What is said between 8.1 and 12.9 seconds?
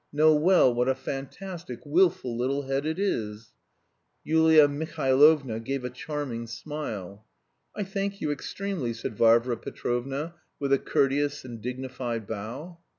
you extremely," said Varvara Petrovna, with a courteous and dignified bow.